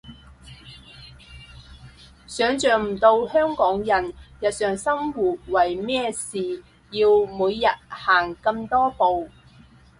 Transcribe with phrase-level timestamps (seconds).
[2.25, 9.29] 想像唔到香港人日常生活為咩事要每日行咁多步